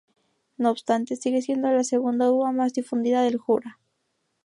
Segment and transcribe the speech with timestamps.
[0.57, 3.77] No obstante, sigue siendo la segunda uva más difundida del Jura.